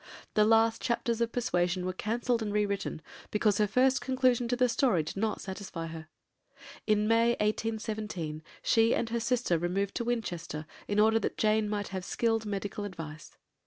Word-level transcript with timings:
The 0.33 0.45
last 0.45 0.81
chapters 0.81 1.21
of 1.21 1.31
Persuasion 1.31 1.85
were 1.85 1.93
cancelled 1.93 2.41
and 2.41 2.51
re 2.51 2.65
written 2.65 3.03
because 3.29 3.59
her 3.59 3.67
first 3.67 4.01
conclusion 4.01 4.47
of 4.51 4.57
the 4.57 4.67
story 4.67 5.03
did 5.03 5.15
not 5.17 5.41
satisfy 5.41 5.85
her. 5.85 6.07
In 6.87 7.07
May 7.07 7.33
1817 7.33 8.41
she 8.63 8.95
and 8.95 9.09
her 9.09 9.19
sister 9.19 9.59
removed 9.59 9.93
to 9.97 10.03
Winchester 10.03 10.65
in 10.87 10.99
order 10.99 11.19
that 11.19 11.37
Jane 11.37 11.69
might 11.69 11.89
have 11.89 12.03
skilled 12.03 12.47
medical 12.47 12.83
advice. 12.83 13.37